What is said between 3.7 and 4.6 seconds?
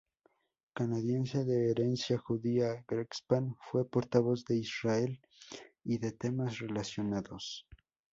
portavoz de